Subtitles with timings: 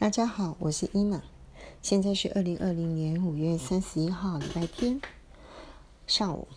[0.00, 1.20] 大家好，我是伊玛，
[1.82, 4.98] 现在是二零二零年五月三十一号礼拜天
[6.06, 6.48] 上午。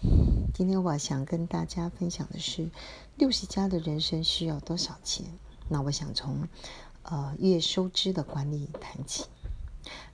[0.54, 2.70] 今天我想跟大家分享的是
[3.18, 5.26] 六十家的人生需要多少钱？
[5.68, 6.48] 那我想从
[7.02, 9.26] 呃月收支的管理谈起。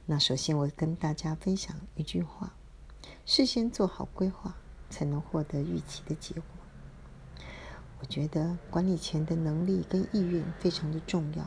[0.08, 2.54] 那首先我跟大家分享一句话：
[3.28, 4.56] 事先做好规划，
[4.90, 6.44] 才能获得预期的结果。
[8.00, 11.46] 我觉得管理钱的能力跟意愿非常的重要。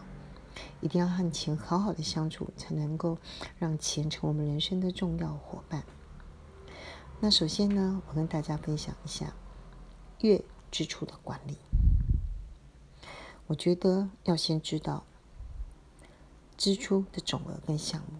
[0.80, 3.18] 一定要和钱好好的相处，才能够
[3.58, 5.84] 让钱成为我们人生的重要伙伴。
[7.20, 9.32] 那首先呢，我跟大家分享一下
[10.20, 11.56] 月支出的管理。
[13.46, 15.04] 我觉得要先知道
[16.56, 18.18] 支出的总额跟项目。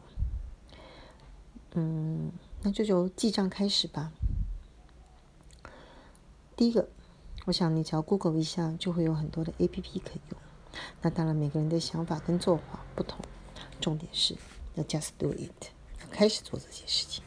[1.75, 2.31] 嗯，
[2.63, 4.13] 那就由记账开始吧。
[6.55, 6.89] 第一个，
[7.47, 10.39] 我想你只要 Google 一下，就会有很多的 A P P 可以用。
[11.01, 13.21] 那当然，每个人的想法跟做法不同。
[13.81, 14.37] 重点是
[14.77, 15.67] 要 just do it，
[16.01, 17.25] 要开始做这些事情。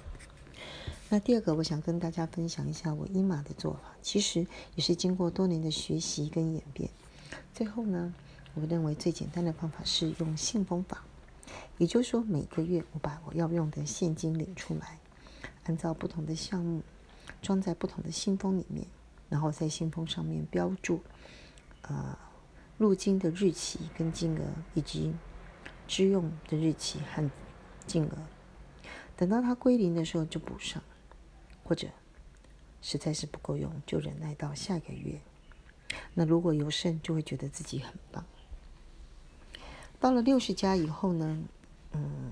[1.10, 6.90] 那第二个，我想跟大家分享一下我英玛的做法，其实也是经过多年的学习跟演变。
[7.54, 8.14] 最后呢，
[8.54, 11.04] 我认为最简单的方法是用信封法，
[11.78, 15.00] 也就是说，每个月我把我要用的现金领出来，
[15.66, 16.82] 按照不同的项目
[17.42, 18.88] 装在不同的信封里面，
[19.28, 21.02] 然后在信封上面标注，
[21.82, 22.18] 呃。
[22.78, 25.14] 入金的日期跟金额，以及
[25.88, 27.30] 支用的日期和
[27.88, 28.18] 金额，
[29.16, 30.84] 等到它归零的时候就补上，
[31.64, 31.88] 或者
[32.82, 35.20] 实在是不够用，就忍耐到下个月。
[36.14, 38.26] 那如果有剩，就会觉得自己很棒。
[40.00, 41.44] 到了六十家以后呢，
[41.94, 42.32] 嗯，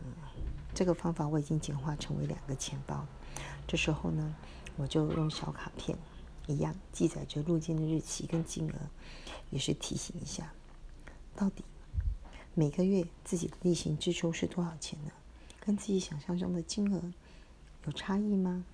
[0.73, 3.05] 这个方法我已经简化成为两个钱包。
[3.65, 4.35] 这时候呢，
[4.75, 5.97] 我就用小卡片。
[6.45, 8.75] 一样记载着入金的日期跟金额，
[9.49, 10.53] 也是提醒一下，
[11.37, 11.63] 到底
[12.53, 15.11] 每个月自己的例行支出是多少钱呢？
[15.61, 17.01] 跟自己想象中的金额
[17.85, 18.65] 有差异吗？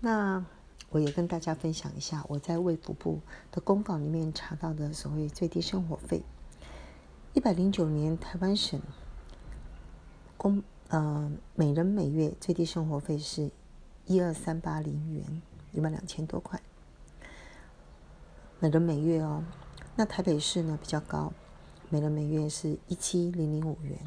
[0.00, 0.44] 那
[0.90, 3.20] 我也跟大家分享一下，我在卫福部
[3.52, 6.24] 的公告里面查到的所谓最低生活费，
[7.32, 8.82] 一百零九年台湾省
[10.36, 13.52] 公呃每人每月最低生活费是。
[14.12, 15.40] 一二三八零元，
[15.72, 16.60] 一万两千多块，
[18.60, 19.42] 每人每月哦。
[19.96, 21.32] 那台北市呢比较高，
[21.88, 23.98] 每人每月是一七零零五元。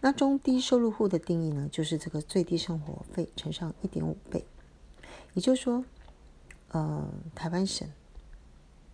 [0.00, 4.44] 那中低收入户的定义呢，就是这个最低生活费乘上一点五倍，
[5.34, 5.84] 也就是说，
[6.68, 7.90] 呃，台湾省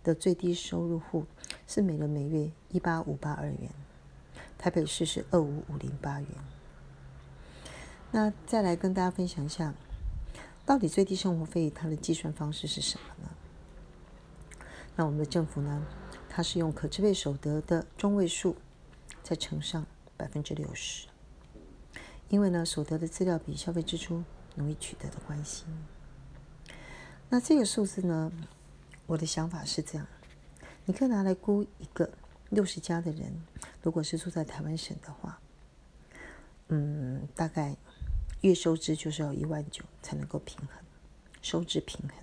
[0.03, 1.27] 的最低收入户
[1.67, 3.69] 是每人每月一八五八二元，
[4.57, 6.29] 台北市是二五五零八元。
[8.09, 9.75] 那再来跟大家分享一下。
[10.65, 13.29] 到底最低生活费它的计算方式是什么呢？
[14.95, 15.85] 那我们的政府呢，
[16.27, 18.55] 它是用可支配所得的中位数
[19.21, 19.85] 再乘上
[20.17, 21.07] 百分之六十，
[22.29, 24.23] 因为呢所得的资料比消费支出
[24.55, 25.65] 容易取得的关系。
[27.29, 28.31] 那这个数字呢，
[29.05, 30.07] 我的想法是这样，
[30.85, 32.09] 你可以拿来估一个
[32.49, 33.39] 六十家的人，
[33.83, 35.39] 如果是住在台湾省的话，
[36.69, 37.77] 嗯，大概。
[38.45, 40.69] 月收支就是要一万九才能够平衡，
[41.41, 42.17] 收支平衡。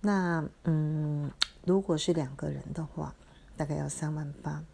[0.00, 1.32] 那嗯，
[1.64, 3.12] 如果是两个人的话，
[3.56, 4.64] 大概要三万八。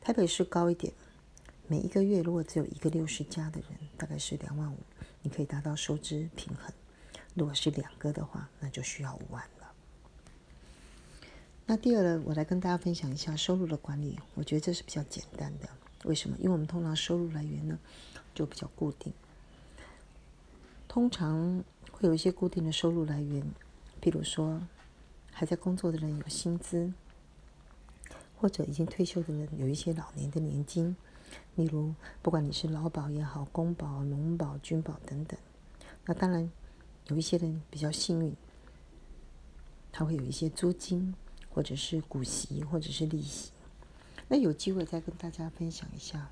[0.00, 0.92] 台北市高一点，
[1.66, 4.78] 每一个月如果只有一个六十加的人，大概是两万五，
[5.22, 6.72] 你可以达到收支平衡。
[7.34, 9.72] 如果是两个的话，那就需要五万了。
[11.66, 15.68] 那第二呢，我来跟大家分享一下收入的管理，我觉得这是比较简单的。
[16.04, 16.36] 为什么？
[16.38, 17.78] 因为我们通常收入来源呢，
[18.34, 19.12] 就比较固定。
[20.88, 21.62] 通常
[21.92, 23.44] 会有一些固定的收入来源，
[24.00, 24.60] 比如说
[25.30, 26.92] 还在工作的人有薪资，
[28.38, 30.96] 或者已经退休的人有一些老年的年金。
[31.56, 35.38] 例如，不管你是劳保也好，公保、农保、军保等等。
[36.06, 36.50] 那当然
[37.08, 38.34] 有一些人比较幸运，
[39.92, 41.14] 他会有一些租金，
[41.50, 43.52] 或者是股息，或者是利息。
[44.28, 46.30] 那有机会再跟大家分享一下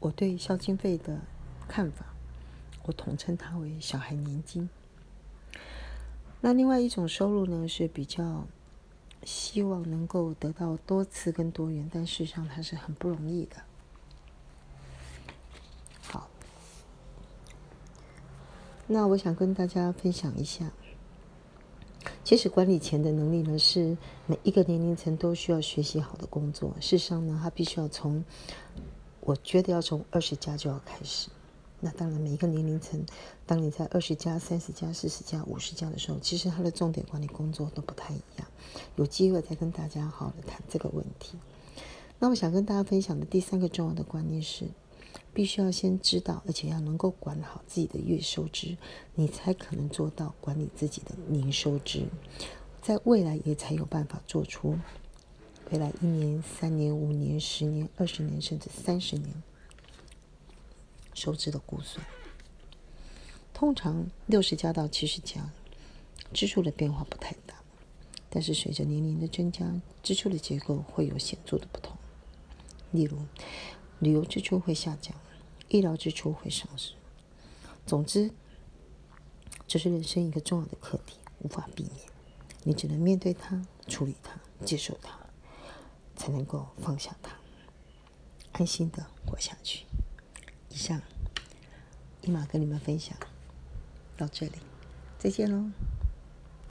[0.00, 1.20] 我对孝金费的
[1.68, 2.06] 看法。
[2.90, 4.68] 我统称它为小孩年金。
[6.40, 8.44] 那另外一种收入呢，是比较
[9.22, 13.56] 希望能够得到多次跟多元，但事实上它是很不容易的。
[16.02, 16.28] 好，
[18.88, 20.68] 那我想跟大家分享一下，
[22.24, 23.96] 其实管理钱的能力呢，是
[24.26, 26.74] 每一个年龄层都需要学习好的工作。
[26.80, 28.24] 事实上呢，它必须要从，
[29.20, 31.28] 我觉得要从二十加就要开始。
[31.80, 33.02] 那当然，每一个年龄层，
[33.46, 38.46] 当你在二十加、三十加、四十加、五十加的时候，其实它的重点管理工作都不太一样。
[38.96, 41.38] 有机会再跟大家好好的谈这个问题。
[42.18, 44.66] 那我想跟大家分享的第三个重要的观念是，
[45.32, 48.76] 必须要先知道，而且要能够管好自己的月收支，
[49.14, 52.04] 你才可能做到管理自己的年收支，
[52.82, 54.78] 在未来也才有办法做出
[55.70, 59.42] 未来一年、三年、五年、十年、二十年，甚至三十年
[61.20, 62.04] 收支的估算。
[63.52, 65.50] 通常六十加到七十加，
[66.32, 67.56] 支出的变化不太大，
[68.30, 69.70] 但是随着年龄的增加，
[70.02, 71.94] 支出的结构会有显著的不同。
[72.92, 73.18] 例如，
[73.98, 75.14] 旅游支出会下降，
[75.68, 76.96] 医疗支出会上升。
[77.84, 78.30] 总之，
[79.68, 82.06] 这是人生一个重要的课题，无法避免，
[82.62, 85.18] 你只能面对它、处理它、接受它，
[86.16, 87.36] 才能够放下它，
[88.52, 89.84] 安心的活下去。
[90.70, 91.02] 以上，
[92.22, 93.16] 立马跟你们分享。
[94.16, 94.52] 到这里，
[95.18, 95.70] 再见喽。